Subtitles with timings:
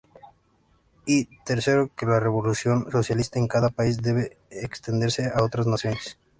[1.05, 6.17] Y, tercero, que la revolución socialista en cada país debe extenderse a otras naciones.